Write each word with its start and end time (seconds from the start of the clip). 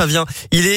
ça 0.00 0.06
vient. 0.06 0.24
Il 0.50 0.64
est 0.64 0.68